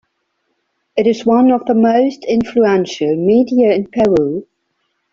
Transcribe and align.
It 0.97 1.05
is 1.05 1.27
one 1.27 1.51
of 1.51 1.65
the 1.65 1.75
most 1.75 2.25
influential 2.27 3.15
media 3.15 3.75
in 3.75 3.85
Peru. 3.85 4.47